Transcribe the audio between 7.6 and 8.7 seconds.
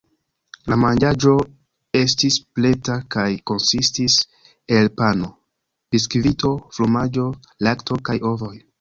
lakto kaj ovoj.